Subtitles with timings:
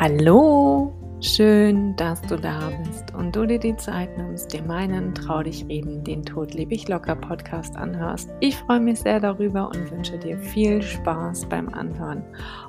[0.00, 5.42] Hallo, schön, dass du da bist und du dir die Zeit nimmst, dir meinen Trau
[5.42, 8.30] dich reden, den Tod lebe ich locker Podcast anhörst.
[8.38, 12.22] Ich freue mich sehr darüber und wünsche dir viel Spaß beim Anhören.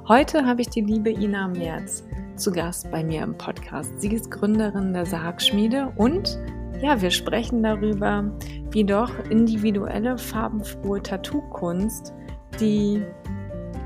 [0.08, 2.04] Heute habe ich die liebe Ina Merz
[2.36, 4.02] zu Gast bei mir im Podcast.
[4.02, 6.40] Sie ist Gründerin der Sargschmiede und
[6.82, 8.24] ja, wir sprechen darüber,
[8.72, 12.12] wie doch individuelle farbenfrohe Tattoo-Kunst
[12.60, 13.04] die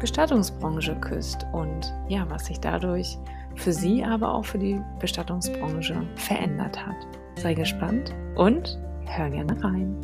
[0.04, 3.18] Bestattungsbranche küsst und ja, was sich dadurch
[3.56, 6.98] für sie, aber auch für die Bestattungsbranche verändert hat.
[7.38, 9.96] Sei gespannt und hör gerne rein.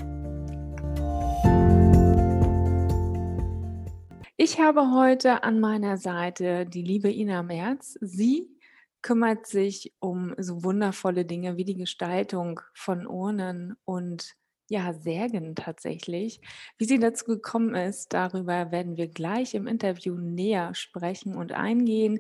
[4.38, 7.98] Ich habe heute an meiner Seite die liebe Ina Merz.
[8.00, 8.58] Sie
[9.02, 14.39] kümmert sich um so wundervolle Dinge wie die Gestaltung von Urnen und
[14.70, 16.42] ja, Särgen tatsächlich.
[16.78, 22.20] Wie sie dazu gekommen ist, darüber werden wir gleich im Interview näher sprechen und eingehen.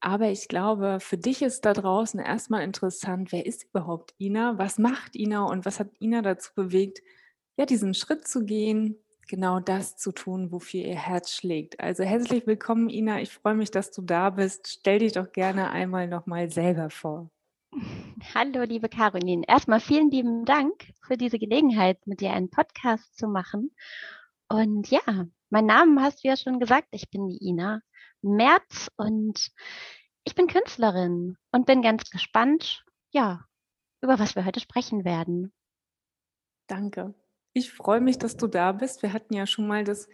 [0.00, 4.58] Aber ich glaube, für dich ist da draußen erstmal interessant, wer ist überhaupt Ina?
[4.58, 7.02] Was macht Ina und was hat Ina dazu bewegt,
[7.56, 8.96] ja, diesen Schritt zu gehen,
[9.28, 11.80] genau das zu tun, wofür ihr Herz schlägt.
[11.80, 13.20] Also herzlich willkommen, Ina.
[13.22, 14.68] Ich freue mich, dass du da bist.
[14.68, 17.30] Stell dich doch gerne einmal nochmal selber vor.
[18.34, 19.44] Hallo, liebe Caroline.
[19.46, 23.70] Erstmal vielen lieben Dank für diese Gelegenheit, mit dir einen Podcast zu machen.
[24.48, 26.88] Und ja, mein Name hast du ja schon gesagt.
[26.92, 27.82] Ich bin die Ina
[28.22, 29.50] Merz und
[30.24, 33.44] ich bin Künstlerin und bin ganz gespannt, ja,
[34.00, 35.52] über was wir heute sprechen werden.
[36.68, 37.14] Danke.
[37.52, 39.02] Ich freue mich, dass du da bist.
[39.02, 40.08] Wir hatten ja schon mal das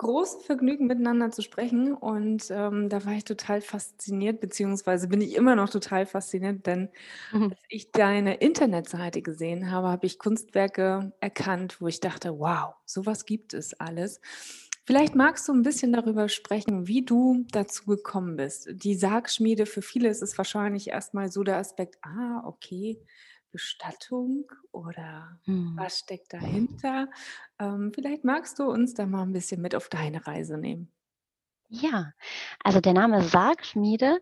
[0.00, 1.92] große Vergnügen, miteinander zu sprechen.
[1.92, 6.88] Und ähm, da war ich total fasziniert, beziehungsweise bin ich immer noch total fasziniert, denn
[7.32, 7.50] mhm.
[7.50, 13.26] als ich deine Internetseite gesehen habe, habe ich Kunstwerke erkannt, wo ich dachte, wow, sowas
[13.26, 14.22] gibt es alles.
[14.84, 18.70] Vielleicht magst du ein bisschen darüber sprechen, wie du dazu gekommen bist.
[18.72, 22.98] Die Sargschmiede, für viele ist es wahrscheinlich erstmal so der Aspekt, ah, okay,
[23.50, 25.74] Bestattung oder hm.
[25.76, 27.08] was steckt dahinter?
[27.58, 30.92] Ähm, vielleicht magst du uns da mal ein bisschen mit auf deine Reise nehmen.
[31.68, 32.12] Ja,
[32.64, 34.18] also der Name Sargschmiede,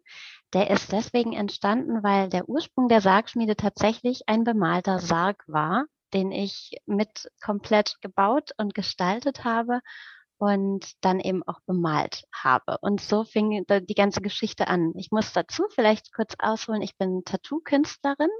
[0.52, 6.30] der ist deswegen entstanden, weil der Ursprung der Sargschmiede tatsächlich ein bemalter Sarg war, den
[6.30, 9.80] ich mit komplett gebaut und gestaltet habe
[10.36, 12.76] und dann eben auch bemalt habe.
[12.82, 14.92] Und so fing die ganze Geschichte an.
[14.96, 18.30] Ich muss dazu vielleicht kurz ausholen, ich bin Tattoo-Künstlerin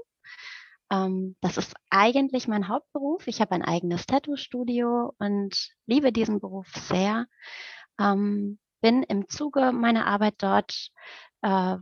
[0.91, 3.27] ähm, das ist eigentlich mein Hauptberuf.
[3.27, 7.25] Ich habe ein eigenes Tattoo-Studio und liebe diesen Beruf sehr.
[7.99, 10.91] Ähm, bin im Zuge meiner Arbeit dort
[11.41, 11.77] äh,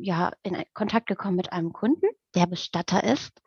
[0.00, 3.40] ja, in Kontakt gekommen mit einem Kunden, der Bestatter ist.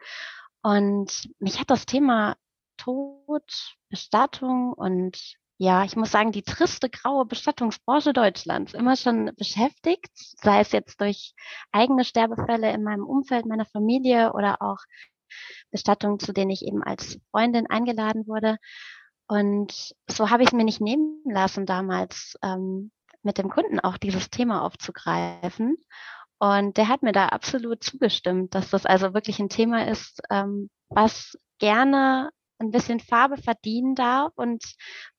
[0.61, 2.35] Und mich hat das Thema
[2.77, 10.11] Tod, Bestattung und ja, ich muss sagen, die triste graue Bestattungsbranche Deutschlands immer schon beschäftigt,
[10.13, 11.33] sei es jetzt durch
[11.71, 14.79] eigene Sterbefälle in meinem Umfeld, meiner Familie oder auch
[15.71, 18.57] Bestattungen, zu denen ich eben als Freundin eingeladen wurde.
[19.27, 22.91] Und so habe ich es mir nicht nehmen lassen, damals ähm,
[23.21, 25.77] mit dem Kunden auch dieses Thema aufzugreifen.
[26.39, 30.69] Und der hat mir da absolut zugestimmt, dass das also wirklich ein Thema ist, ähm,
[30.89, 32.31] was gerne
[32.63, 34.63] ein bisschen Farbe verdienen darf und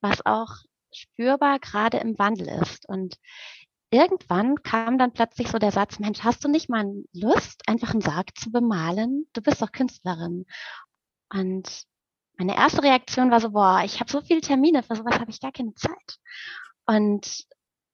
[0.01, 0.51] was auch
[0.93, 2.89] spürbar gerade im Wandel ist.
[2.89, 3.17] Und
[3.91, 8.01] irgendwann kam dann plötzlich so der Satz, Mensch, hast du nicht mal Lust, einfach einen
[8.01, 9.27] Sarg zu bemalen?
[9.33, 10.47] Du bist doch Künstlerin.
[11.33, 11.85] Und
[12.37, 15.41] meine erste Reaktion war so, boah, ich habe so viele Termine, für sowas habe ich
[15.41, 16.19] gar keine Zeit.
[16.87, 17.45] Und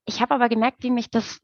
[0.06, 1.40] ich habe aber gemerkt, wie mich das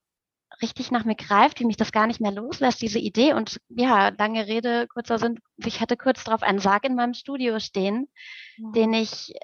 [0.63, 3.35] richtig nach mir greift, wie mich das gar nicht mehr loslässt, diese Idee.
[3.35, 7.59] Und ja, lange Rede, kurzer Sinn, ich hatte kurz darauf einen Sarg in meinem Studio
[7.59, 8.09] stehen,
[8.57, 8.71] ja.
[8.73, 9.35] den ich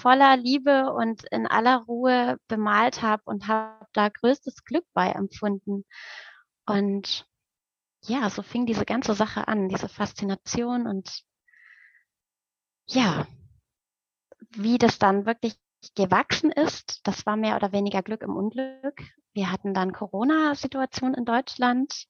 [0.00, 5.84] voller Liebe und in aller Ruhe bemalt habe und habe da größtes Glück bei empfunden.
[6.66, 7.26] Und
[8.06, 11.22] ja, so fing diese ganze Sache an, diese Faszination und
[12.86, 13.26] ja,
[14.50, 15.56] wie das dann wirklich
[15.94, 19.02] gewachsen ist, das war mehr oder weniger Glück im Unglück.
[19.34, 22.06] Wir hatten dann Corona-Situation in Deutschland.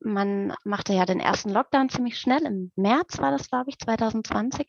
[0.00, 2.44] Man machte ja den ersten Lockdown ziemlich schnell.
[2.44, 4.68] Im März war das, glaube ich, 2020.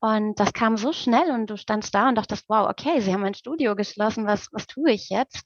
[0.00, 3.22] Und das kam so schnell und du standst da und dachtest, wow, okay, sie haben
[3.22, 5.44] mein Studio geschlossen, was, was tue ich jetzt?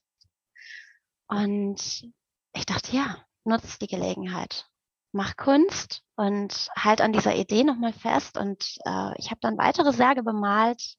[1.29, 2.11] Und
[2.55, 4.67] ich dachte, ja, nutzt die Gelegenheit.
[5.13, 8.39] Mach Kunst und halt an dieser Idee nochmal fest.
[8.39, 10.97] Und äh, ich habe dann weitere Särge bemalt,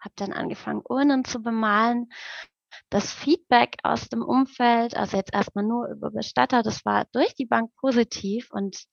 [0.00, 2.08] habe dann angefangen, Urnen zu bemalen
[2.90, 7.46] das Feedback aus dem Umfeld, also jetzt erstmal nur über Bestatter, das war durch die
[7.46, 8.84] Bank positiv und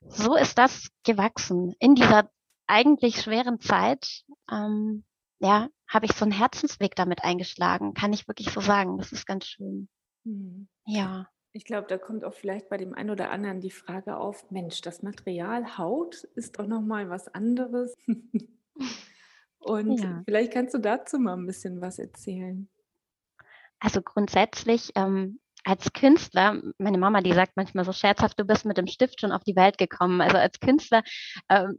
[0.00, 1.74] so ist das gewachsen.
[1.78, 2.30] In dieser
[2.66, 5.04] eigentlich schweren Zeit, ähm,
[5.40, 8.98] ja, habe ich so einen Herzensweg damit eingeschlagen, kann ich wirklich so sagen.
[8.98, 9.88] Das ist ganz schön.
[10.24, 10.68] Mhm.
[10.86, 11.28] Ja.
[11.52, 14.80] Ich glaube, da kommt auch vielleicht bei dem einen oder anderen die Frage auf, Mensch,
[14.82, 17.96] das Material Haut ist doch noch mal was anderes.
[19.58, 20.22] Und Ja.
[20.24, 22.68] vielleicht kannst du dazu mal ein bisschen was erzählen.
[23.80, 28.78] Also grundsätzlich, ähm, als Künstler meine Mama, die sagt manchmal so scherzhaft: „Du bist mit
[28.78, 31.02] dem Stift schon auf die Welt gekommen.“ Also, als Künstler,
[31.48, 31.76] ähm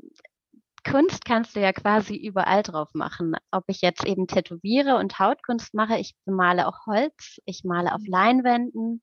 [0.90, 3.36] Kunst kannst du ja quasi überall drauf machen.
[3.52, 8.02] Ob ich jetzt eben tätowiere und Hautkunst mache, ich bemale auch Holz, ich male auf
[8.02, 8.12] Mhm.
[8.12, 9.02] Leinwänden,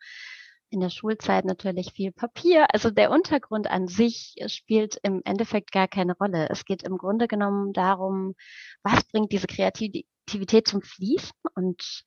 [0.70, 2.66] in der Schulzeit natürlich viel Papier.
[2.74, 6.48] Also, der Untergrund an sich spielt im Endeffekt gar keine Rolle.
[6.50, 8.34] Es geht im Grunde genommen darum,
[8.82, 12.04] was bringt diese Kreativität zum Fließen und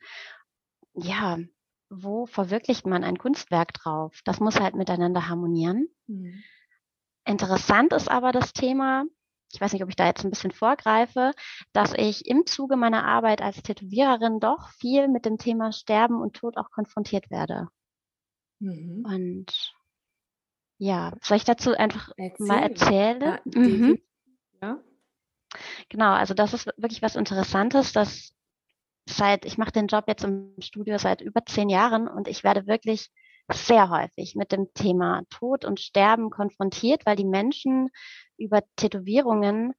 [1.01, 1.37] ja,
[1.89, 4.21] wo verwirklicht man ein Kunstwerk drauf?
[4.25, 5.87] Das muss halt miteinander harmonieren.
[6.07, 6.43] Mhm.
[7.27, 9.05] Interessant ist aber das Thema
[9.53, 11.33] ich weiß nicht, ob ich da jetzt 'n bisschen vorgreife,
[11.73, 16.35] dass ich im Zuge meiner Arbeit als Tätowiererin doch viel mit dem Thema Sterben und
[16.37, 17.67] Tod auch konfrontiert werde.
[18.61, 19.03] Mhm.
[19.03, 19.73] Und
[20.79, 22.69] ja, soll ich dazu einfach mal Erzähl.
[22.71, 23.21] erzählen?
[23.21, 23.99] Ja, Mhm.
[24.61, 24.79] ja.
[25.89, 28.33] Genau, also das ist wirklich was Interessantes, dass
[29.07, 32.67] seit ich mache den Job jetzt im Studio seit über 10 Jahren und ich werde
[32.67, 33.09] wirklich
[33.51, 37.89] sehr häufig mit dem Thema Tod und Sterben konfrontiert, weil die Menschen
[38.37, 39.73] über Tätowierungen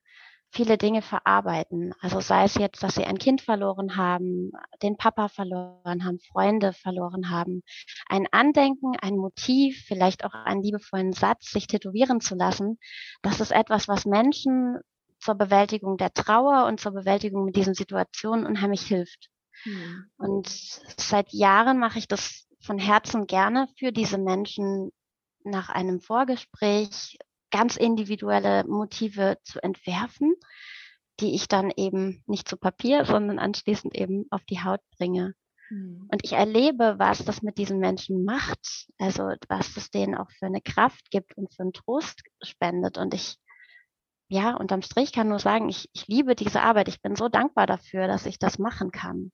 [0.52, 1.94] viele Dinge verarbeiten.
[2.00, 4.52] Also sei es jetzt, dass sie ein Kind verloren haben,
[4.82, 7.62] den Papa verloren haben, Freunde verloren haben.
[8.06, 12.78] Ein Andenken, ein Motiv, vielleicht auch einen liebevollen Satz, sich tätowieren zu lassen,
[13.22, 14.78] das ist etwas, was Menschen
[15.22, 19.28] zur Bewältigung der Trauer und zur Bewältigung mit diesen Situationen unheimlich hilft.
[19.66, 20.10] Mhm.
[20.18, 24.92] Und seit Jahren mache ich das von Herzen gerne für diese Menschen
[25.44, 27.18] nach einem Vorgespräch
[27.50, 30.34] ganz individuelle Motive zu entwerfen,
[31.20, 35.34] die ich dann eben nicht zu Papier, sondern anschließend eben auf die Haut bringe.
[35.70, 36.12] Mhm.
[36.12, 40.50] Und ich erlebe, was das mit diesen Menschen macht, also was es denen auch für
[40.50, 42.98] 'ne Kraft gibt und für 'n Trost spendet.
[42.98, 43.36] Und ich
[44.32, 46.88] ja, unterm Strich kann nur sagen, ich ich liebe diese Arbeit.
[46.88, 49.30] Ich bin so dankbar dafür, dass ich das machen kann.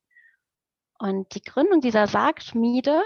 [1.00, 3.02] Und die Gründung dieser Sargschmiede,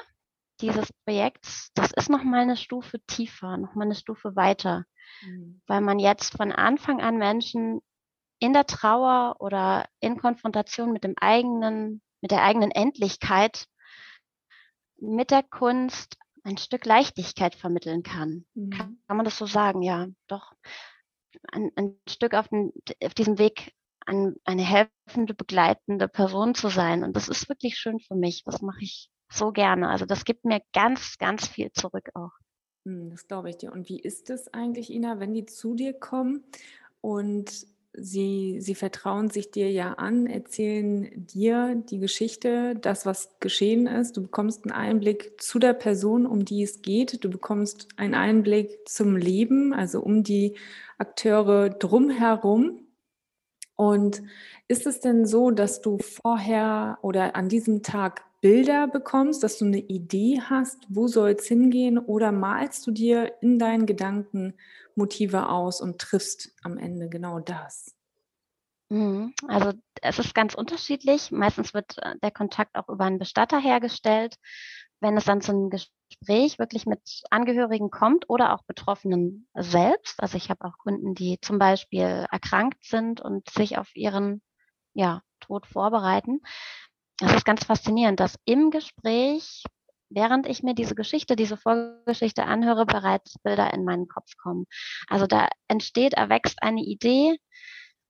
[0.61, 4.85] dieses Projekts, das ist noch mal 'ne Stufe tiefer, noch mal 'ne Stufe weiter,
[5.23, 5.63] Mhm.
[5.69, 7.81] weil man jetzt von Anfang an Menschen
[8.41, 13.67] in der Trauer oder in Konfrontation mit dem eigenen mit der eigenen Endlichkeit
[15.01, 18.45] mit der Kunst ein Stück Leichtigkeit vermitteln kann.
[18.71, 19.03] Kann Mhm.
[19.09, 19.83] man das so sagen?
[19.83, 20.55] Ja, doch.
[21.53, 22.73] Ein ein Stück auf 'n
[23.05, 23.73] auf diesem Weg
[24.07, 27.05] an eine helfende, begleitende Person zu sein.
[27.05, 28.43] Und das ist wirklich schön für mich.
[28.45, 29.89] Das mache ich so gerne.
[29.91, 32.33] Also, das gibt mir ganz, ganz viel zurück auch.
[32.87, 33.73] Mhm, das glaube ich dir.
[33.73, 36.45] Und wie ist es eigentlich, Ina, wenn die zu dir kommen
[37.01, 43.87] und sie sie vertrauen sich dir ja an, erzählen dir die Geschichte, das, was geschehen
[43.87, 44.17] ist.
[44.17, 47.25] Du bekommst 'n Einblick zu der Person, um die es geht.
[47.25, 50.57] Du bekommst einen Einblick zum Leben, also um die
[50.99, 52.87] Akteure drumherum.
[53.77, 54.23] Und
[54.69, 59.67] ist es denn so, dass du vorher oder an diesem Tag Bilder bekommst, dass du
[59.67, 61.99] 'ne Idee hast, wo soll's hingehen?
[61.99, 64.55] Oder malst du dir in deinen Gedanken
[64.97, 67.93] Motive aus und triffst am Ende genau das?
[68.91, 69.35] Mhm.
[69.49, 69.73] Also,
[70.03, 71.31] es ist ganz unterschiedlich.
[71.31, 74.37] Meistens wird, äh, der Kontakt auch über 'n Bestatter hergestellt.
[75.01, 77.01] Wenn es dann zum Gespräch wirklich mit
[77.31, 82.85] Angehörigen kommt oder auch Betroffenen selbst also, ich habe auch Kunden, die zum Beispiel erkrankt
[82.85, 84.43] sind und sich auf ihren,
[84.95, 86.41] ja, Tod vorbereiten.
[87.19, 89.65] Das ist ganz faszinierend, dass im Gespräch,
[90.15, 94.67] während ich mir diese Geschichte diese Vorgeschichte anhöre, bereits Bilder in meinen Kopf kommen.
[95.09, 97.37] Also, da entsteht erwächst eine Idee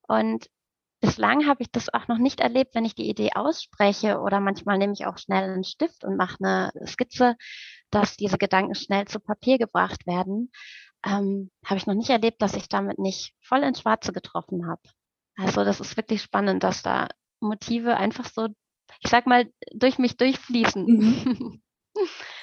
[0.08, 0.46] und
[1.02, 4.78] bislang habe ich das auch noch nicht erlebt, wenn ich die Idee ausspreche oder manchmal
[4.78, 7.36] nehme ich auch schnell 'n Stift und mache 'ne Skizze,
[7.90, 10.52] dass diese Gedanken schnell zu Papier gebracht werden.
[11.06, 14.82] Ähm, habe ich noch nicht erlebt, dass ich damit nicht voll ins Schwarze getroffen habe.
[15.38, 17.08] Also, das ist wirklich spannend, dass da
[17.40, 18.48] Motive einfach so,
[19.02, 20.86] ich sage mal, durch mich durchfließen.
[20.86, 21.26] Mhm.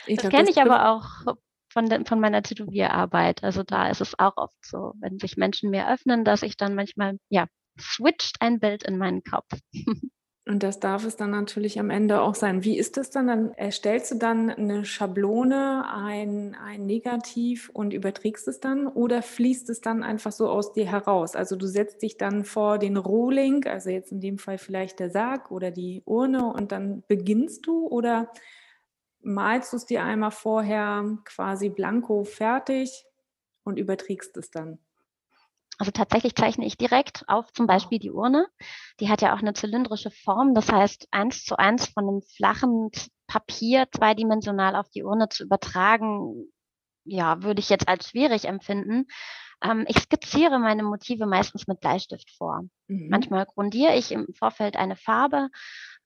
[0.06, 1.36] Ich Das kenne ich aber auch
[1.72, 3.44] von den von meiner Tätowierarbeit.
[3.44, 6.76] Also, da ist es auch oft so, wenn sich Menschen mir öffnen, dass ich dann
[6.76, 7.48] manchmal ja,
[7.80, 9.48] switcht ein Bild in meinen Kopf.
[10.48, 12.64] Und das darf es dann natürlich am Ende auch sein.
[12.64, 13.28] Wie ist das dann?
[13.28, 19.70] Dann erstellst du dann 'ne Schablone, ein ein Negativ und überträgst es dann oder fließt
[19.70, 21.36] es dann einfach so aus dir heraus?
[21.36, 25.12] Also, du setzt dich dann vor den Rohling, also jetzt in dem Fall vielleicht der
[25.12, 28.32] Sarg oder die Urne und dann beginnst du oder
[29.22, 33.06] malst du's dir einmal vorher quasi blanko fertig
[33.64, 34.80] und überträgst es dann?
[35.80, 37.66] Also, tatsächlich zeichne ich direkt auf zum.
[37.66, 38.48] Beispiel die Urne.
[39.00, 42.90] Die hat ja auch 'ne zylindrische Form, das heißt 1 zu 1 von 'nem flachen
[43.28, 46.52] Papier zweidimensional auf die Urne zu übertragen,
[47.06, 49.08] ja, würde ich jetzt als schwierig empfinden.
[49.64, 52.64] Ähm, ich skizziere meine Motive meistens mit Bleistift vor.
[52.90, 53.30] Mhm.
[53.30, 55.50] Manchmal grundiere ich im Vorfeld eine Farbe,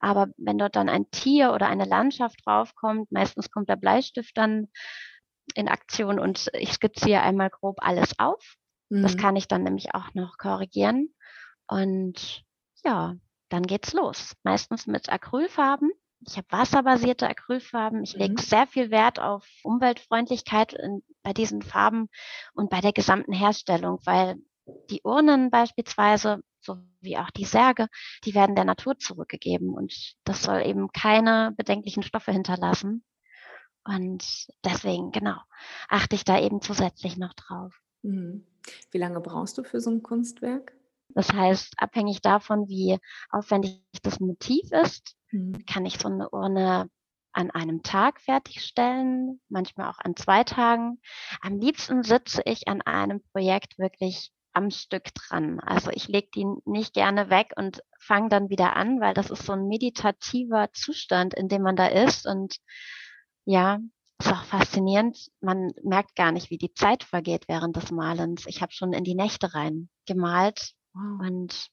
[0.04, 4.68] aber wenn dort dann ein Tier oder eine Landschaft draufkommt, meistens kommt der Bleistift dann
[5.56, 8.56] in Aktion und ich skizziere einmal grob alles auf.
[8.90, 9.04] Mhm.
[9.04, 11.14] Das kann ich dann nämlich auch noch korrigieren.
[11.68, 12.44] Und
[12.84, 13.16] ja,
[13.48, 14.36] dann geht's los.
[14.44, 15.90] Meistens mit Acrylfarben.
[16.28, 18.04] Ich habe wasserbasierte Acrylfarben.
[18.04, 18.22] Ich mhm.
[18.24, 22.10] lege sehr viel Wert auf Umweltfreundlichkeit in, bei diesen Farben
[22.54, 24.36] und bei der gesamten Herstellung, weil
[24.90, 27.88] die Urnen beispielsweise, sowie auch die Särge,
[28.24, 33.04] die werden der Natur zurückgegeben und das soll eben keine bedenklichen Stoffe hinterlassen.
[33.86, 35.38] Und deswegen, genau,
[35.90, 37.78] achte ich da eben zusätzlich noch drauf.
[38.02, 38.48] Mhm.
[38.92, 40.74] Wie lange brauchst du für so ein Kunstwerk?
[41.10, 42.98] Das heißt, abhängig davon, wie
[43.30, 45.66] aufwendig das Motiv ist, mhm.
[45.66, 46.90] kann ich so eine Urne
[47.34, 51.02] an einem Tag fertigstellen, manchmal auch an zwei Tagen.
[51.42, 55.60] Am liebsten sitze ich an einem Projekt wirklich am Stück dran.
[55.60, 59.46] Also ich lege die nicht gerne weg und fange dann wieder an, weil das ist
[59.46, 62.26] so ein meditativer Zustand, in dem man da ist.
[62.26, 62.58] Und
[63.46, 63.80] ja,
[64.20, 65.18] ist auch faszinierend.
[65.42, 68.46] Man merkt gar nicht, wie die Zeit vergeht während des Malens.
[68.46, 70.74] Ich habe schon in die Nächte rein gemalt.
[70.94, 71.68] Und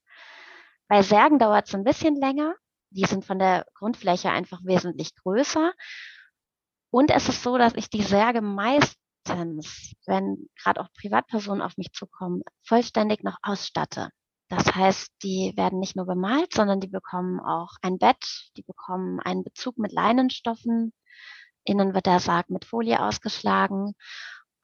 [0.88, 2.54] bei Särgen dauert es ein bisschen länger.
[2.90, 5.72] Die sind von der Grundfläche einfach wesentlich größer.
[6.90, 8.40] Und es ist so, dass ich die Särge
[9.34, 14.10] meistens, wenn gerade auch Privatpersonen auf mich zukommen, vollständig noch ausstatte.
[14.48, 19.20] Das heißt, die werden nicht nur bemalt, sondern die bekommen auch ein Bett, die bekommen
[19.20, 20.92] einen Bezug mit Leinenstoffen,
[21.64, 23.94] Innen wird der Sarg mit Folie ausgeschlagen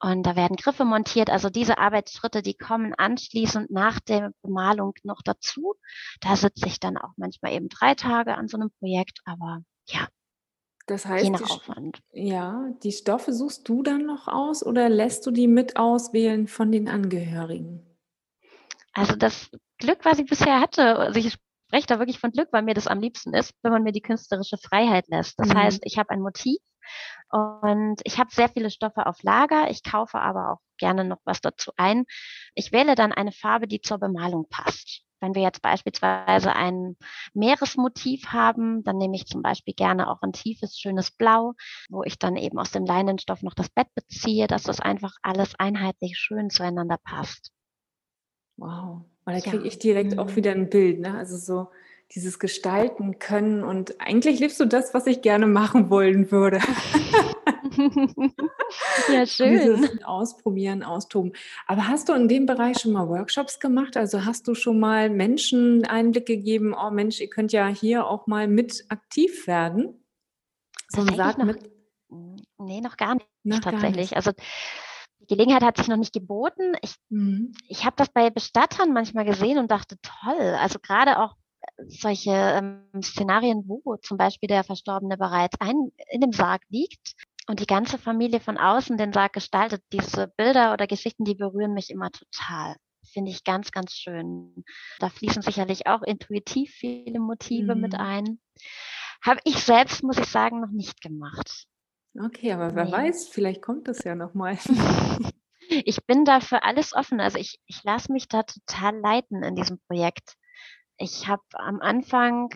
[0.01, 1.31] und da werden Griffe montiert.
[1.31, 5.75] Also diese Arbeitsschritte, die kommen anschließend nach der Bemalung noch dazu.
[6.21, 10.09] Da sitze ich dann auch manchmal eben drei Tage an so einem Projekt, aber ja.
[10.87, 12.03] Das heißt, je nach die, Aufwand.
[12.13, 16.71] Ja, die Stoffe suchst du dann noch aus oder lässt du die mit auswählen von
[16.71, 17.85] den Angehörigen?
[18.93, 22.63] Also das Glück, was ich bisher hatte, also ich spreche da wirklich von Glück, weil
[22.63, 25.39] mir das am liebsten ist, wenn man mir die künstlerische Freiheit lässt.
[25.39, 25.59] Das mhm.
[25.59, 26.59] heißt, ich habe ein Motiv
[27.31, 29.69] und ich habe sehr viele Stoffe auf Lager.
[29.71, 32.05] Ich kaufe aber auch gerne noch was dazu ein.
[32.55, 35.03] Ich wähle dann eine Farbe, die zur Bemalung passt.
[35.21, 36.97] Wenn wir jetzt beispielsweise ein
[37.35, 41.55] Meeresmotiv haben, dann nehme ich zum Beispiel gerne auch ein tiefes, schönes Blau,
[41.89, 45.55] wo ich dann eben aus dem Leinenstoff noch das Bett beziehe, dass das einfach alles
[45.59, 47.51] einheitlich schön zueinander passt.
[48.57, 49.69] Wow, weil da kriege ja.
[49.69, 50.37] ich direkt auch mhm.
[50.37, 51.17] wieder ein Bild, ne?
[51.17, 51.69] Also so
[52.15, 56.61] dieses Gestalten können und eigentlich liebst du das, was ich gerne machen wollen würde.
[59.13, 59.77] ja, schön.
[59.77, 61.33] Dieses Ausprobieren, austoben.
[61.67, 63.97] Aber hast du in dem Bereich schon mal Workshops gemacht?
[63.97, 68.27] Also hast du schon mal Menschen Einblick gegeben, oh Mensch, ihr könnt ja hier auch
[68.27, 70.05] mal mit aktiv werden?
[70.89, 71.71] So ein Sarg mit.
[72.59, 74.11] Nee, noch gar nicht noch tatsächlich.
[74.11, 74.17] Gar nicht.
[74.17, 74.33] Also
[75.21, 76.75] die Gelegenheit hat sich noch nicht geboten.
[76.83, 77.53] Ich, mhm.
[77.69, 80.57] ich habe das bei Bestattern manchmal gesehen und dachte, toll.
[80.61, 81.35] Also gerade auch
[81.87, 87.15] solche ähm, Szenarien, wo zum Beispiel der Verstorbene bereits ein, in dem Sarg liegt
[87.47, 91.75] und die ganze Familie von außen den Sarg gestaltet, diese Bilder oder Geschichten, die berühren
[91.75, 92.77] mich immer total.
[93.13, 94.65] Finde ich ganz, ganz schön.
[94.99, 97.81] Da fließen sicherlich auch intuitiv viele Motive mhm.
[97.81, 98.41] mit ein.
[99.23, 101.67] Habe ich selbst, muss ich sagen, noch nicht gemacht.
[102.19, 102.93] Okay, aber wer nee.
[102.93, 104.59] weiß, vielleicht kommt das ja nochmal.
[105.69, 107.21] ich bin da für alles offen.
[107.21, 110.37] Also ich, ich lasse mich da total leiten in diesem Projekt
[110.99, 112.49] ich habe am Anfang,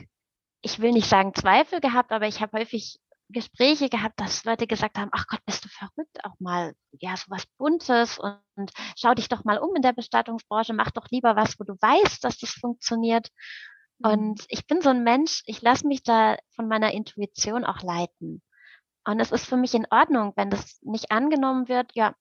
[0.63, 2.99] ich will nicht sagen Zweifel gehabt, aber ich habe häufig
[3.33, 7.25] Gespräche gehabt, dass Leute gesagt haben, ach Gott, bist du verrückt, auch mal ja so
[7.29, 11.37] was Buntes und, und schau dich doch mal um in der Bestattungsbranche, mach doch lieber
[11.37, 13.29] was, wo du weißt, dass das funktioniert.
[13.99, 14.11] Mhm.
[14.11, 18.43] Und ich bin so ein Mensch, ich lasse mich da von meiner Intuition auch leiten.
[19.05, 22.15] Und es ist für mich in Ordnung, wenn das nicht angenommen wird, ja,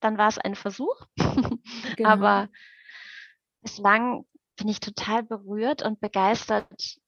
[0.00, 1.06] dann war es ein Versuch.
[1.96, 2.10] Genau.
[2.10, 2.48] Aber
[3.60, 4.24] bislang
[4.56, 6.98] bin ich total berührt und begeistert,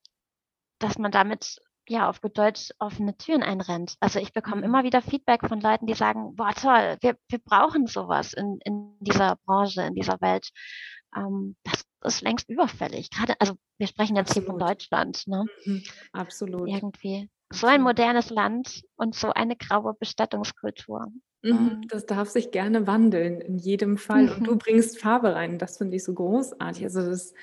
[0.78, 3.97] dass man damit ja auf gut Deutsch offene Türen einrennt.
[4.00, 4.64] Also ich bekomme mhm.
[4.64, 8.94] immer wieder Feedback von Leuten, die sagen, boah toll, wir, wir brauchen sowas in, in
[9.00, 10.50] dieser Branche, in dieser Welt.
[11.16, 13.11] Ähm, das ist längst überfällig.
[13.11, 14.49] Gerade, also wir sprechen jetzt Absolut.
[14.49, 15.26] hier von Deutschland.
[15.26, 15.44] Ne?
[15.64, 15.82] Mhm.
[16.12, 16.68] Absolut.
[16.68, 17.28] Irgendwie.
[17.52, 21.09] So ein modernes Land und so eine graue Bestattungskultur.
[21.42, 21.88] Mhm, ähm.
[21.88, 24.30] das darf sich gerne wandeln, in jedem Fall.
[24.30, 25.59] Und du bringst Farbe rein.
[25.59, 26.85] Das finde ich so großartig.
[26.85, 27.35] Also das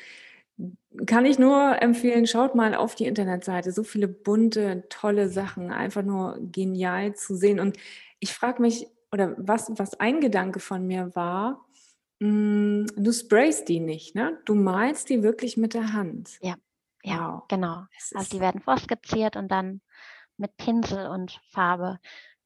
[1.06, 3.72] kann ich nur empfehlen, schaut mal auf die Internetseite.
[3.72, 7.60] So viele bunte, tolle Sachen, einfach nur genial zu sehen.
[7.60, 7.78] Und
[8.20, 11.66] ich frage mich, oder was, was ein Gedanke von mir war,
[12.20, 14.40] mh, hm, du sprayst die nicht, ne?
[14.46, 16.38] Du malst die wirklich mit der Hand.
[16.42, 16.56] Ja,
[17.04, 17.44] ja, wow.
[17.48, 17.86] genau.
[18.14, 19.82] Also die werden vorskizziert und dann
[20.38, 22.00] mit Pinsel und Farbe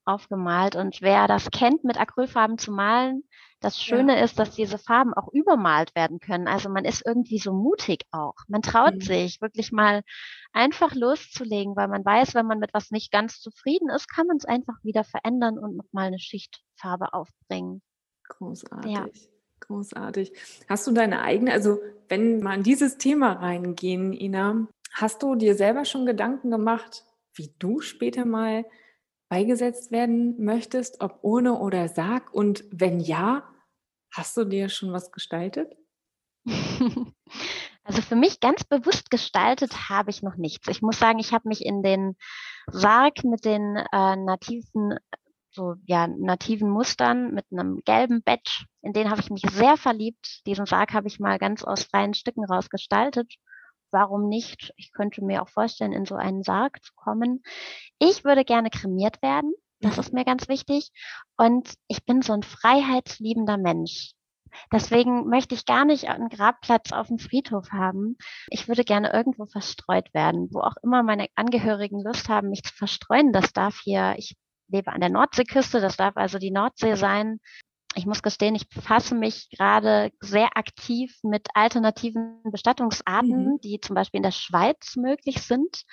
[0.05, 0.75] aufgemalt.
[0.75, 3.23] Und wer das kennt, mit Acrylfarben zu malen,
[3.61, 4.23] das Schöne ja.
[4.23, 6.47] ist, dass diese Farben auch übermalt werden können.
[6.47, 8.33] Also man ist irgendwie so mutig auch.
[8.47, 9.01] Man traut mhm.
[9.01, 10.01] sich wirklich mal
[10.51, 14.37] einfach loszulegen, weil man weiß, wenn man mit was nicht ganz zufrieden ist, kann man
[14.37, 17.81] es einfach wieder verändern und nochmal eine Schicht Farbe aufbringen.
[18.29, 18.91] Großartig.
[18.91, 19.05] Ja.
[19.61, 20.33] Großartig.
[20.67, 21.79] Hast du deine eigene, also
[22.09, 27.05] wenn wir in dieses Thema reingehen, Ina, hast du dir selber schon Gedanken gemacht,
[27.35, 28.65] wie du später mal
[29.31, 32.33] beigesetzt werden möchtest, ob ohne oder sag?
[32.33, 33.43] Und wenn ja,
[34.13, 35.75] hast du dir schon was gestaltet?
[37.83, 40.67] Also für mich ganz bewusst gestaltet habe ich noch nichts.
[40.67, 42.15] Ich muss sagen, ich habe mich in den
[42.67, 44.99] Sarg mit den äh, nativen,
[45.49, 50.41] so ja, nativen Mustern mit einem gelben Badge, in den habe ich mich sehr verliebt.
[50.45, 53.33] Diesen Sarg habe ich mal ganz aus freien Stücken rausgestaltet
[53.91, 54.73] warum nicht?
[54.77, 57.43] Ich könnte mir auch vorstellen, in so einen Sarg zu kommen.
[57.99, 59.53] Ich würde gerne kremiert werden.
[59.79, 60.91] Das ist mir ganz wichtig.
[61.37, 64.11] Und ich bin so ein freiheitsliebender Mensch.
[64.71, 68.17] Deswegen möchte ich gar nicht einen Grabplatz auf dem Friedhof haben.
[68.49, 72.73] Ich würde gerne irgendwo verstreut werden, wo auch immer meine Angehörigen Lust haben, mich zu
[72.73, 73.31] verstreuen.
[73.31, 74.35] Das darf hier, ich
[74.67, 77.39] lebe an der Nordseeküste, das darf also die Nordsee sein
[77.95, 83.59] ich muss gestehen, ich befasse mich gerade sehr aktiv mit alternativen Bestattungsarten, mhm.
[83.61, 85.83] die zum Beispiel in der Schweiz möglich sind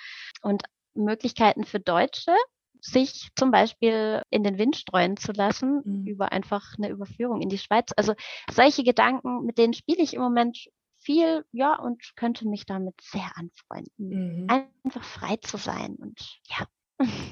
[0.41, 0.63] und
[0.93, 2.35] Möglichkeiten für Deutsche,
[2.81, 6.07] sich zum Beispiel in den Wind streuen zu lassen mhm.
[6.07, 7.91] über einfach eine Überführung in die Schweiz.
[7.97, 8.13] Also
[8.49, 10.57] solche Gedanken, mit denen spiele ich im Moment
[11.01, 14.43] viel, ja, und könnte mich damit sehr anfreunden.
[14.43, 14.47] Mhm.
[14.49, 16.65] Einfach frei zu sein und ja,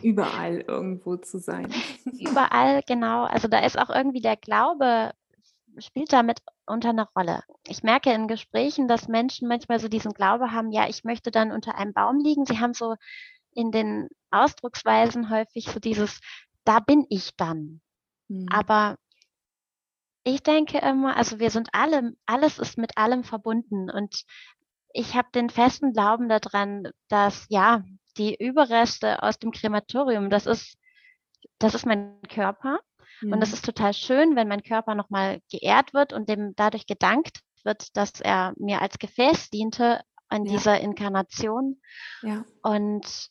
[0.01, 1.67] Überall irgendwo zu sein.
[2.19, 3.24] Überall, genau.
[3.24, 5.12] Also da ist auch irgendwie der Glaube,
[5.79, 7.43] spielt damit unter einer Rolle.
[7.67, 11.51] Ich merke in Gesprächen, dass Menschen manchmal so diesen Glaube haben, ja, ich möchte dann
[11.51, 12.45] unter einem Baum liegen.
[12.45, 12.95] Sie haben so
[13.53, 16.19] in den Ausdrucksweisen häufig so dieses,
[16.63, 17.81] da bin ich dann.
[18.27, 18.48] Mhm.
[18.51, 18.98] Aber
[20.24, 24.24] ich denke immer, also wir sind alle, alles ist mit allem verbunden und
[24.94, 27.83] ich habe den festen Glauben daran, dass ja,
[28.18, 30.77] die Überreste aus dem Krematorium, das ist,
[31.60, 32.80] das ist mein Körper.
[33.22, 33.34] Mhm.
[33.34, 37.40] Und das ist total schön, wenn mein Körper nochmal geehrt wird und dem dadurch gedankt
[37.64, 40.51] wird, dass er mir als Gefäß diente an ja.
[40.51, 41.82] dieser Inkarnation.
[42.22, 42.46] Ja.
[42.62, 43.30] Und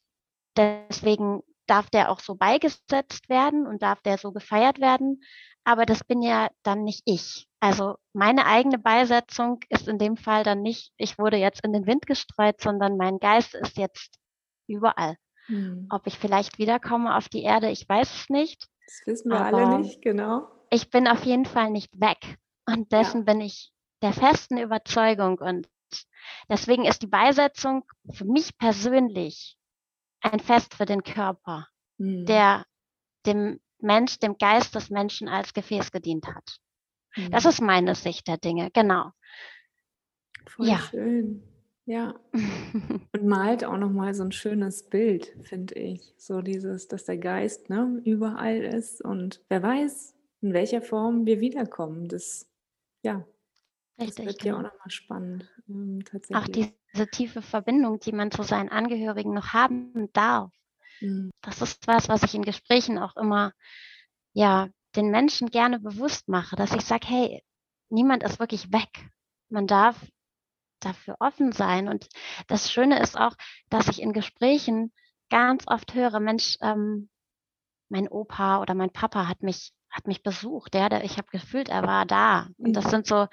[0.56, 5.22] deswegen darf der auch so beigesetzt werden und darf der so gefeiert werden.
[5.64, 7.48] Aber das bin ja dann nicht ich.
[7.58, 11.86] Also meine eigene Beisetzung ist in dem Fall dann nicht, ich wurde jetzt in den
[11.86, 14.16] Wind gestreut, sondern mein Geist ist jetzt
[14.68, 15.16] überall.
[15.46, 15.86] Hm.
[15.90, 18.68] Ob ich vielleicht wiederkomme auf die Erde, ich weiß es nicht.
[18.86, 20.48] Das wissen wir alle nicht, genau.
[20.70, 22.38] Ich bin auf jeden Fall nicht weg.
[22.66, 23.32] Und dessen ja.
[23.32, 25.38] bin ich der festen Überzeugung.
[25.38, 25.68] Und
[26.48, 29.56] deswegen ist die Beisetzung für mich persönlich
[30.20, 32.26] ein Fest für den Körper, hm.
[32.26, 32.64] der
[33.26, 36.58] dem Mensch, dem Geist des Menschen als Gefäß gedient hat.
[37.12, 37.30] Hm.
[37.30, 39.12] Das ist meine Sicht der Dinge, genau.
[40.48, 40.78] Voll ja.
[40.78, 41.42] schön.
[41.86, 42.14] Ja.
[43.12, 46.14] Und malt auch nochmal so ein schönes Bild, finde ich.
[46.18, 51.40] So dieses, dass der Geist ne, überall ist und wer weiß, in welcher Form wir
[51.40, 52.08] wiederkommen.
[52.08, 52.50] Das,
[53.02, 53.24] ja,
[53.98, 54.54] Richtig, das wird genau.
[54.54, 55.50] ja auch nochmal spannend.
[55.68, 56.66] Ähm, tatsächlich.
[56.66, 60.50] Auch diese tiefe Verbindung, die man zu seinen Angehörigen noch haben darf.
[61.00, 61.30] Mhm.
[61.40, 63.52] Das ist was, was ich in Gesprächen auch immer,
[64.32, 67.44] ja, den Menschen gerne bewusst mache, dass ich sage, hey,
[67.90, 68.88] niemand ist wirklich weg.
[69.48, 69.96] Man darf
[70.86, 71.88] dafür offen sein.
[71.88, 72.08] Und
[72.48, 73.34] das Schöne ist auch,
[73.68, 74.92] dass ich in Gesprächen
[75.30, 77.08] ganz oft höre, Mensch, ähm,
[77.88, 80.74] mein Opa oder mein Papa hat mich, hat mich besucht.
[80.74, 82.48] Ja, der, ich habe gefühlt, er war da.
[82.58, 82.90] Und das mhm.
[82.90, 83.26] sind so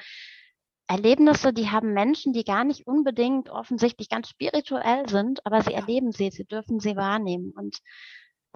[0.87, 6.11] Erlebnisse, die haben Menschen, die gar nicht unbedingt offensichtlich ganz spirituell sind, aber sie erleben
[6.11, 7.53] sie, sie dürfen sie wahrnehmen.
[7.55, 7.77] Und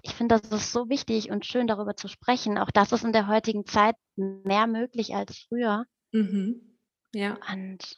[0.03, 2.57] ich finde, das ist so wichtig und schön, darüber zu sprechen.
[2.57, 5.85] Auch das ist in der heutigen Zeit mehr möglich als früher.
[6.11, 6.77] Mhm.
[7.13, 7.37] Ja.
[7.51, 7.97] Und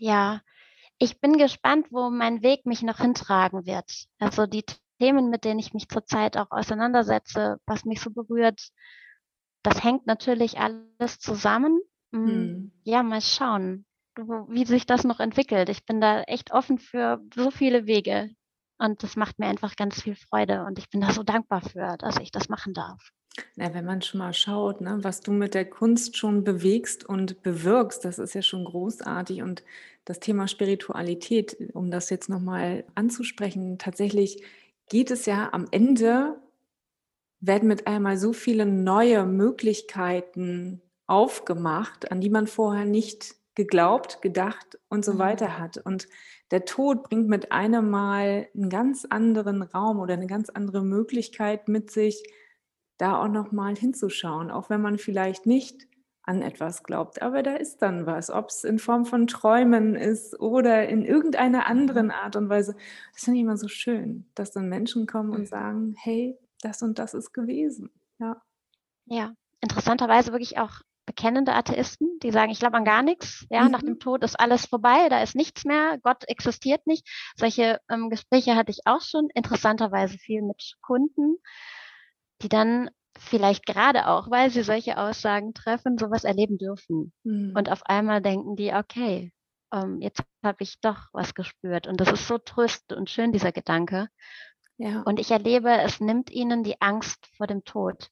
[0.00, 0.40] ja,
[0.98, 4.06] ich bin gespannt, wo mein Weg mich noch hintragen wird.
[4.18, 4.64] Also die
[5.00, 8.60] Themen, mit denen ich mich zurzeit auch auseinandersetze, was mich so berührt,
[9.62, 11.80] das hängt natürlich alles zusammen.
[12.12, 12.72] Mm, hm.
[12.84, 13.86] Ja, mal schauen,
[14.16, 15.68] wie sich das noch entwickelt.
[15.68, 18.30] Ich bin da echt offen für so viele Wege
[18.80, 21.96] und das macht mir einfach ganz viel Freude und ich bin da so dankbar für,
[21.98, 23.12] dass ich das machen darf.
[23.56, 27.42] Na, wenn man schon mal schaut, ne, was du mit der Kunst schon bewegst und
[27.42, 29.42] bewirkst, das ist ja schon großartig.
[29.42, 29.62] Und
[30.04, 34.42] das Thema Spiritualität, um das jetzt nochmal anzusprechen, tatsächlich
[34.88, 36.36] geht es ja am Ende,
[37.40, 44.78] werden mit einmal so viele neue Möglichkeiten aufgemacht, an die man vorher nicht geglaubt, gedacht
[44.88, 45.18] und so mhm.
[45.18, 45.78] weiter hat.
[45.78, 46.08] Und
[46.50, 51.68] der Tod bringt mit einem Mal einen ganz anderen Raum oder eine ganz andere Möglichkeit
[51.68, 52.22] mit sich,
[52.98, 55.86] da auch noch mal hinzuschauen, auch wenn man vielleicht nicht
[56.22, 57.22] an etwas glaubt.
[57.22, 61.66] Aber da ist dann was, ob es in Form von Träumen ist oder in irgendeiner
[61.66, 62.12] anderen mhm.
[62.12, 62.76] Art und Weise.
[63.12, 65.46] Das finde ich immer so schön, dass dann Menschen kommen und mhm.
[65.46, 67.90] sagen, hey, das und das ist gewesen.
[68.18, 68.42] Ja.
[69.06, 73.72] Ja, interessanterweise wirklich auch bekennende Atheisten, die sagen, ich glaube an gar nichts, ja, mhm.
[73.72, 77.04] nach dem Tod ist alles vorbei, da ist nichts mehr, Gott existiert nicht.
[77.36, 81.38] Solche ähm, Gespräche hatte ich auch schon, interessanterweise viel mit Kunden,
[82.42, 87.12] die dann vielleicht gerade auch, weil sie solche Aussagen treffen, sowas erleben dürfen.
[87.24, 87.54] Mhm.
[87.56, 89.32] Und auf einmal denken die, okay,
[89.74, 91.88] ähm, jetzt habe ich doch was gespürt.
[91.88, 94.06] Und das ist so tröstend und schön, dieser Gedanke.
[94.78, 95.02] Ja.
[95.02, 98.10] Und ich erlebe, es nimmt ihnen die Angst vor dem Tod.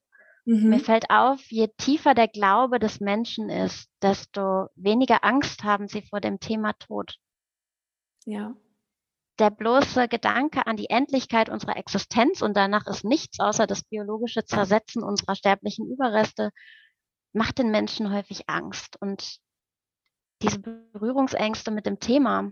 [0.48, 0.70] Mhm.
[0.70, 6.02] Mir fällt auf, je tiefer der Glaube des Menschen ist, desto weniger Angst haben sie
[6.02, 7.16] vor dem Thema Tod.
[8.24, 8.54] Ja
[9.38, 14.44] der bloße Gedanke an die Endlichkeit unserer Existenz und danach ist nichts außer das biologische
[14.44, 16.50] Zersetzen unserer sterblichen Überreste,
[17.32, 18.96] macht den Menschen häufig Angst.
[19.00, 19.38] Und
[20.42, 22.50] diese Berührungsängste mit dem Thema,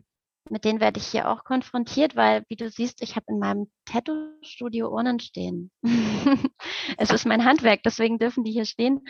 [0.50, 3.70] mit denen werde ich hier auch konfrontiert, weil, wie du siehst, ich habe in meinem
[3.84, 5.70] Tattoo-Studio Urnen stehen.
[6.98, 9.04] es ist mein Handwerk, deswegen dürfen die hier stehen.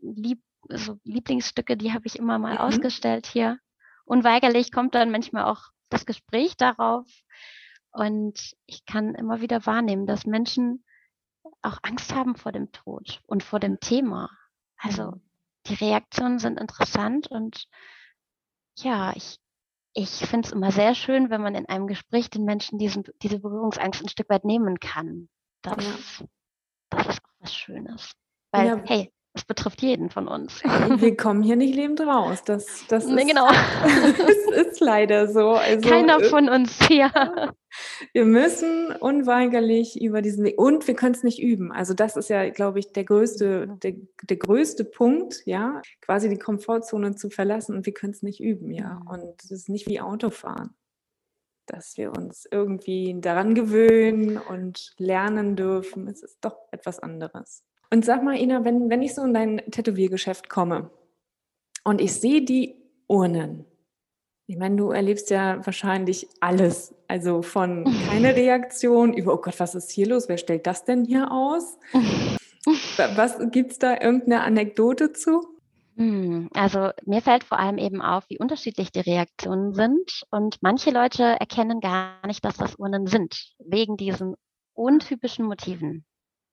[0.00, 2.60] Lieb, so Lieblingsstücke, die habe ich immer mal mhm.
[2.60, 3.58] ausgestellt hier.
[4.04, 7.06] Unweigerlich kommt dann manchmal auch das Gespräch darauf.
[7.92, 10.84] Und ich kann immer wieder wahrnehmen, dass Menschen
[11.62, 14.30] auch Angst haben vor dem Tod und vor dem Thema.
[14.76, 15.22] Also mhm.
[15.66, 17.66] die Reaktionen sind interessant und
[18.76, 19.38] ja, ich,
[19.94, 23.38] ich finde es immer sehr schön, wenn man in einem Gespräch den Menschen diesen, diese
[23.38, 25.28] Berührungsangst ein Stück weit nehmen kann.
[25.62, 26.26] Das, ja.
[26.90, 28.12] das ist auch was Schönes.
[28.50, 28.82] Weil, ja.
[28.86, 30.62] hey, das betrifft jeden von uns.
[30.98, 32.44] Wir kommen hier nicht lebend raus.
[32.44, 33.48] Das, das nee, genau.
[34.28, 35.50] ist, ist, leider so.
[35.50, 37.52] Also, Keiner äh, von uns, ja.
[38.12, 41.72] Wir müssen unweigerlich über diesen Weg und wir können es nicht üben.
[41.72, 46.38] Also das ist ja, glaube ich, der größte, der, der größte Punkt, ja, quasi die
[46.38, 49.00] Komfortzone zu verlassen und wir können es nicht üben, ja.
[49.00, 49.08] Mhm.
[49.08, 50.76] Und es ist nicht wie Autofahren,
[51.66, 56.06] dass wir uns irgendwie daran gewöhnen und lernen dürfen.
[56.06, 57.64] Es ist doch etwas anderes.
[57.94, 60.90] Und sag mal, Ina, wenn, wenn ich so in dein Tätowiergeschäft komme
[61.84, 62.74] und ich sehe die
[63.06, 63.66] Urnen,
[64.48, 66.92] ich meine, du erlebst ja wahrscheinlich alles.
[67.06, 70.28] Also von keine Reaktion über, oh Gott, was ist hier los?
[70.28, 71.78] Wer stellt das denn hier aus?
[73.14, 75.46] Was gibt es da irgendeine Anekdote zu?
[75.94, 80.24] Hm, also mir fällt vor allem eben auf, wie unterschiedlich die Reaktionen sind.
[80.32, 84.34] Und manche Leute erkennen gar nicht, dass das Urnen sind, wegen diesen
[84.72, 86.04] untypischen Motiven.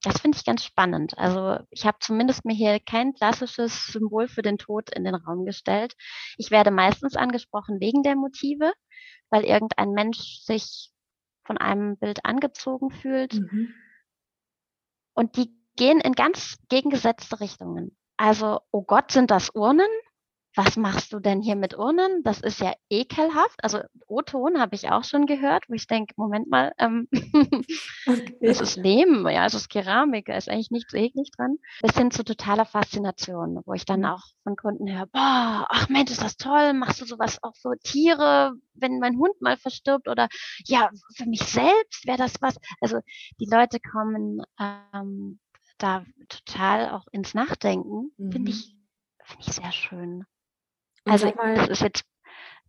[0.04, 1.18] Das finde ich ganz spannend.
[1.18, 5.46] Also ich habe zumindest mir hier kein klassisches Symbol für den Tod in den Raum
[5.46, 5.94] gestellt.
[6.38, 8.74] Ich werde meistens angesprochen wegen der Motive,
[9.30, 10.92] weil irgendein Mensch sich
[11.46, 13.34] von einem Bild angezogen fühlt.
[13.36, 13.74] Mhm.
[15.14, 17.96] Und die gehen in ganz gegengesetzte Richtungen.
[18.18, 19.90] Also, oh Gott, sind das Urnen?
[20.56, 22.24] Was machst du denn hier mit Urnen?
[22.24, 23.64] Das ist ja ekelhaft.
[23.64, 27.08] Also O-Ton habe ich auch schon gehört, wo ich denke, Moment mal, ähm,
[28.06, 28.38] okay.
[28.42, 31.58] das ist Lehm, ja, es ist Keramik, da ist eigentlich nichts eklig dran.
[31.82, 34.08] Bis hin zu totaler Faszination, wo ich dann mhm.
[34.08, 37.78] auch von Kunden höre, boah, ach Mensch, ist das toll, machst du sowas auch für
[37.84, 40.28] Tiere, wenn mein Hund mal verstirbt oder
[40.66, 42.58] ja, für mich selbst wäre das was.
[42.82, 43.00] Also
[43.40, 45.40] die Leute kommen ähm,
[45.78, 48.32] da total auch ins Nachdenken, mhm.
[48.32, 48.76] finde ich,
[49.24, 50.26] finde ich sehr schön.
[51.06, 52.04] Also mal, das ist jetzt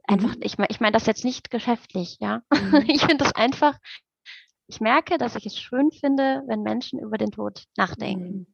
[0.05, 0.43] einfach, mhm.
[0.43, 2.43] ich meine ich mein das jetzt nicht geschäftlich, ja.
[2.53, 2.85] Mhm.
[2.87, 3.79] Ich finde das einfach,
[4.67, 8.39] ich merke, dass ich es schön finde, wenn Menschen über den Tod nachdenken.
[8.39, 8.47] Mhm.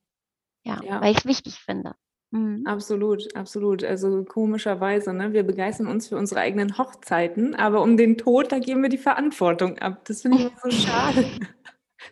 [0.64, 1.94] Ja, ja, weil ich es wichtig finde.
[2.30, 2.64] Mhm.
[2.66, 3.84] Absolut, absolut.
[3.84, 5.32] Also komischerweise, ne?
[5.32, 8.98] wir begeistern uns für unsere eigenen Hochzeiten, aber um den Tod, da geben wir die
[8.98, 10.04] Verantwortung ab.
[10.04, 11.24] Das finde ich so schade.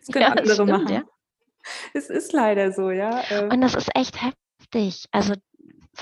[0.01, 0.89] Das können ja, andere stimmt, machen.
[0.89, 1.05] Ja.
[1.95, 3.23] Es ist leider so, ja.
[3.31, 3.51] Ähm.
[3.53, 5.07] Und das ist echt heftig.
[5.13, 5.35] Also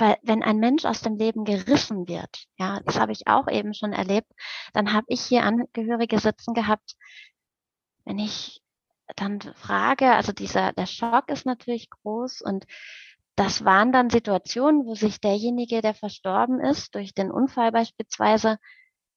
[0.01, 3.93] wenn ein Mensch aus dem Leben gerissen wird, ja, das habe ich auch eben schon
[3.93, 4.31] erlebt,
[4.73, 6.95] dann habe ich hier Angehörige sitzen gehabt,
[8.05, 8.61] wenn ich
[9.17, 12.65] dann frage, also dieser, der Schock ist natürlich groß und
[13.37, 18.59] das waren dann Situationen, wo sich derjenige, der verstorben ist, durch den Unfall beispielsweise,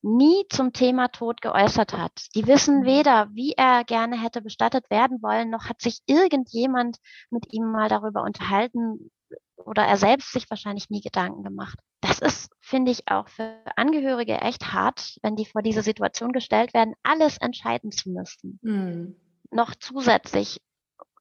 [0.01, 2.27] nie zum Thema Tod geäußert hat.
[2.35, 2.85] Die wissen mhm.
[2.85, 6.97] weder, wie er gerne hätte bestattet werden wollen, noch hat sich irgendjemand
[7.29, 9.11] mit ihm mal darüber unterhalten,
[9.67, 11.77] oder er selbst sich wahrscheinlich nie Gedanken gemacht.
[12.01, 16.73] Das ist, finde ich, auch für Angehörige echt hart, wenn die vor diese Situation gestellt
[16.73, 18.59] werden, alles entscheiden zu müssen.
[18.61, 19.15] Mhm.
[19.51, 20.61] Noch zusätzlich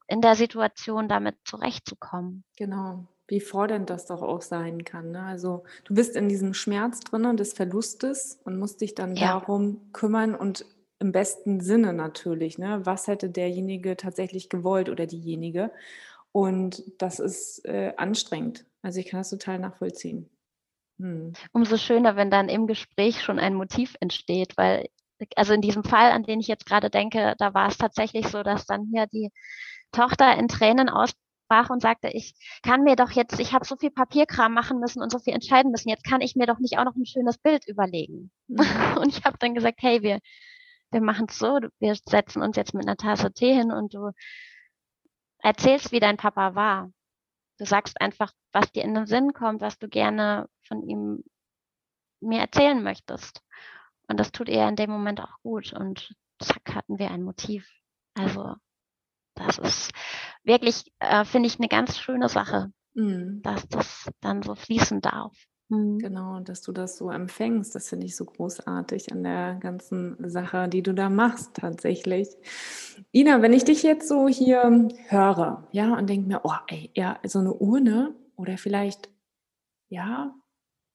[0.09, 2.45] in der Situation damit zurechtzukommen.
[2.57, 3.07] Genau.
[3.29, 5.11] wie fordernd das doch auch sein kann.
[5.11, 5.21] Ne?
[5.21, 9.41] Also du bist in diesem Schmerz drin des Verlustes und musst dich dann Ja.
[9.41, 10.65] darum kümmern und
[11.01, 12.87] im besten Sinne natürlich, ne?
[12.87, 15.73] Was hätte derjenige tatsächlich gewollt oder diejenige?
[16.37, 18.67] Und das ist äh, anstrengend.
[18.83, 20.29] Also ich kann das total nachvollziehen.
[20.99, 21.33] Hm.
[21.53, 24.87] Umso schöner, wenn dann im Gespräch schon ein Motiv entsteht, weil
[25.35, 28.43] also in diesem Fall, an den ich jetzt gerade denke, da war es tatsächlich so,
[28.43, 29.31] dass dann hier die
[29.93, 33.91] Tochter in Tränen ausbrach und sagte, ich kann mir doch jetzt, ich habe so viel
[33.91, 36.85] Papierkram machen müssen und so viel entscheiden müssen, jetzt kann ich mir doch nicht auch
[36.85, 38.31] noch ein schönes Bild überlegen.
[38.49, 38.59] Mhm.
[39.01, 40.19] Und ich habe dann gesagt, hey, wir,
[40.91, 44.11] wir machen es so, wir setzen uns jetzt mit einer Tasse Tee hin und du
[45.47, 46.91] erzählst, wie dein Papa war.
[47.59, 51.23] Du sagst einfach, was dir in den Sinn kommt, was du gerne von ihm
[52.21, 53.43] mir erzählen möchtest.
[54.09, 55.73] Und das tut ihr in dem Moment auch gut.
[55.73, 57.69] Und zack, hatten wir ein Motiv.
[58.15, 58.55] Also,
[59.35, 59.93] das ist
[60.43, 63.43] wirklich, äh, finde ich, eine ganz schöne Sache, Mhm.
[63.43, 65.37] dass das dann so fließen darf.
[65.69, 65.99] Mhm.
[65.99, 70.69] Genau, dass du das so empfängst, das finde ich so großartig an der ganzen Sache,
[70.69, 72.29] die du da machst tatsächlich.
[73.13, 77.19] Ina, wenn ich dich jetzt so hier höre, ja, und denke mir, oh, ey, ja,
[77.25, 79.11] so eine Urne oder vielleicht,
[79.89, 80.35] ja,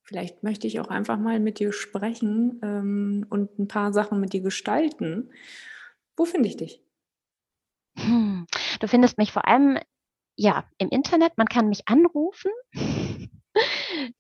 [0.04, 4.34] vielleicht möchte ich auch einfach mal mit dir sprechen ähm, und ein paar Sachen mit
[4.34, 5.32] dir gestalten.
[6.18, 6.82] Wo finde ich dich?
[7.98, 8.46] Hm.
[8.80, 9.78] Du findest mich vor allem
[10.38, 11.38] ja im Internet.
[11.38, 12.52] Man kann mich anrufen.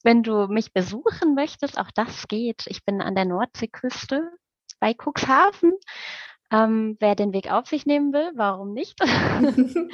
[0.04, 2.64] Wenn du mich besuchen möchtest, auch das geht.
[2.68, 4.32] Ich bin an der Nordseeküste
[4.80, 5.74] bei Cuxhaven.
[6.52, 9.00] Ähm, wer den Weg auf sich nehmen will, warum nicht?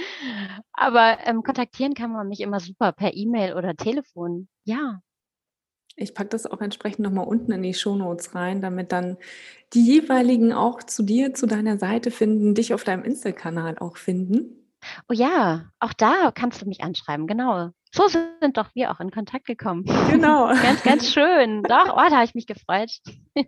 [0.73, 4.47] Aber ähm, kontaktieren kann man mich immer super per E-Mail oder Telefon.
[4.63, 5.01] Ja,
[5.95, 9.17] Ich packe das auch entsprechend nochmal unten in die Shownotes rein, damit dann
[9.73, 14.73] die jeweiligen auch zu dir, zu deiner Seite finden, dich auf deinem Insta-Kanal auch finden.
[15.09, 17.27] oh ja, auch da kannst du mich anschreiben.
[17.27, 17.71] Genau.
[17.93, 19.85] So sind doch wir auch in Kontakt gekommen.
[20.09, 20.47] Genau.
[20.61, 21.63] Ganz, ganz schön.
[21.63, 22.91] Doch, oh, da habe ich mich gefreut.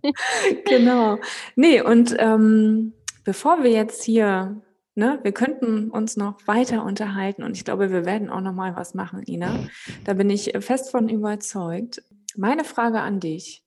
[0.65, 1.17] Genau.
[1.55, 4.61] Nee, und ähm, bevor wir jetzt hier,
[4.95, 8.75] ne, wir könnten uns noch weiter unterhalten und ich glaube, wir werden auch noch mal
[8.75, 9.67] was machen, Ina.
[10.05, 12.03] Da bin ich fest von überzeugt.
[12.35, 13.63] Meine Frage an dich,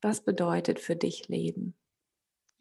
[0.00, 1.74] was bedeutet für dich Leben?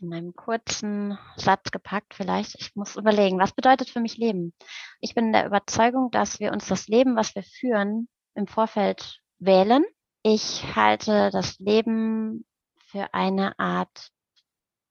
[0.01, 2.55] In einem kurzen Satz gepackt vielleicht.
[2.59, 4.51] Ich muss überlegen, was bedeutet für mich Leben?
[4.99, 9.85] Ich bin der Überzeugung, dass wir uns das Leben, was wir führen, im Vorfeld wählen.
[10.23, 12.47] Ich halte das Leben
[12.87, 14.11] für eine Art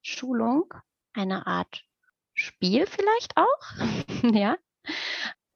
[0.00, 0.72] Schulung,
[1.12, 1.82] eine Art
[2.34, 3.60] Spiel vielleicht auch.
[4.32, 4.56] ja.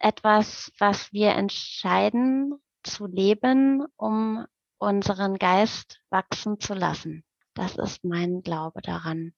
[0.01, 4.47] Etwas, was wir entscheiden zu leben, um
[4.79, 7.25] unseren Geist wachsen zu lassen.
[7.55, 9.33] Das ist mein Glaube daran.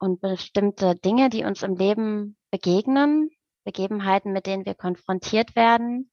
[0.00, 3.30] Und bestimmte Dinge, die uns im Leben begegnen,
[3.64, 6.10] Begebenheiten, mit denen wir konfrontiert werden,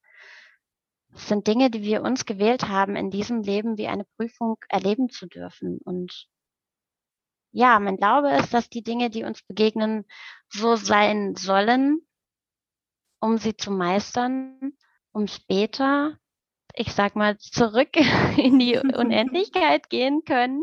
[1.14, 5.26] sind Dinge, die wir uns gewählt haben, in diesem Leben wie eine Prüfung erleben zu
[5.26, 5.78] dürfen.
[5.84, 6.28] Und
[7.50, 10.04] ja, mein Glaube ist, dass die Dinge, die uns begegnen,
[10.50, 12.06] so sein sollen,
[13.20, 14.74] um sie zu meistern,
[15.12, 16.18] um später,
[16.74, 17.96] ich sag mal, zurück
[18.36, 20.62] in die Unendlichkeit gehen können,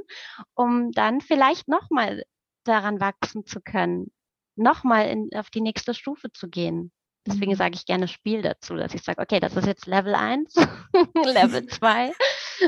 [0.54, 2.24] um dann vielleicht nochmal
[2.68, 4.12] daran wachsen zu können,
[4.56, 6.92] nochmal auf die nächste Stufe zu gehen.
[7.28, 7.56] Deswegen Mhm.
[7.56, 10.54] sage ich gerne Spiel dazu, dass ich sage, okay, das ist jetzt Level 1,
[11.26, 12.14] Level 2.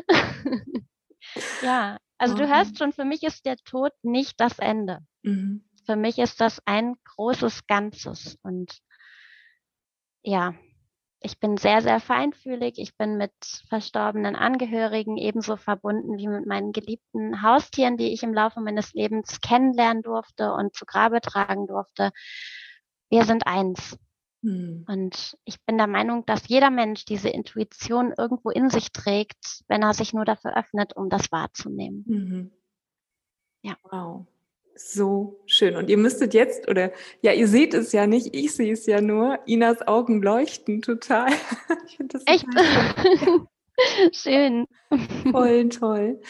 [1.62, 2.54] ja, also du Okay.
[2.54, 5.00] hörst schon, für mich ist der Tod nicht das Ende.
[5.24, 5.64] Mhm.
[5.86, 8.38] Für mich ist das ein großes Ganzes.
[8.42, 8.80] Und
[10.24, 10.54] ja,
[11.20, 12.76] ich bin sehr, sehr feinfühlig.
[12.78, 13.34] Ich bin mit
[13.70, 19.42] verstorbenen Angehörigen ebenso verbunden wie mit meinen geliebten Haustieren, die ich im Laufe meines Lebens
[19.42, 22.12] kennenlernen durfte und zu Grabe tragen durfte.
[23.10, 23.98] Wir sind eins.
[24.44, 24.86] Mhm.
[24.88, 29.82] Und ich bin der Meinung, dass jeder Mensch diese Intuition irgendwo in sich trägt, wenn
[29.82, 32.04] er sich nur dafür öffnet, um das wahrzunehmen.
[32.08, 32.52] Mhm.
[33.64, 33.76] Ja.
[33.84, 34.28] Wow.
[34.78, 35.76] So schön.
[35.76, 39.02] Und ihr müsstet jetzt, oder ja, ihr seht es ja nicht, ich sehe es ja
[39.02, 39.40] nur.
[39.48, 41.28] Inas Augen leuchten total.
[41.88, 42.46] Ich finde das Echt?
[42.46, 43.48] total
[44.12, 44.68] schön.
[45.32, 46.22] Voll toll.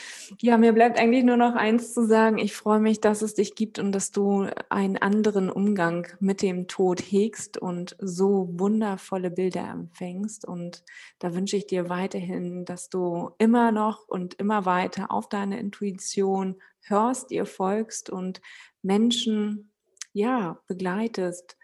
[0.41, 2.37] Ja, mir bleibt eigentlich nur noch eins zu sagen.
[2.37, 6.67] Ich freue mich, dass es dich gibt und dass du einen anderen Umgang mit dem
[6.67, 10.45] Tod hegst und so wundervolle Bilder empfängst.
[10.45, 10.83] Und
[11.19, 16.55] da wünsche ich dir weiterhin, dass du immer noch und immer weiter auf deine Intuition
[16.81, 18.41] hörst, ihr folgst und
[18.81, 19.71] Menschen,
[20.13, 21.57] ja, begleitest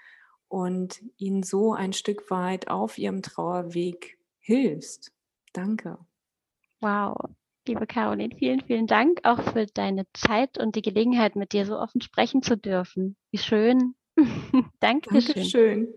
[0.48, 5.13] und ihnen so ein Stück weit auf ihrem Trauerweg hilfst.
[5.54, 5.98] Danke.
[6.82, 7.16] Wow.
[7.66, 11.80] Liebe Caroline, vielen, vielen Dank auch für deine Zeit und die Gelegenheit, mit dir so
[11.80, 13.16] offen sprechen zu dürfen.
[13.32, 13.96] Wie schön.
[14.82, 15.34] Dankeschön.
[15.34, 15.88] Dankeschön.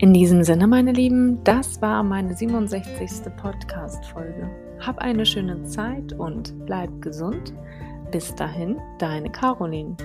[0.00, 3.32] In diesem Sinne, meine Lieben, das war meine 67.
[3.36, 4.48] Podcast-Folge.
[4.80, 7.52] Hab eine schöne Zeit und bleib gesund.
[8.12, 9.96] Bis dahin, deine Caroline.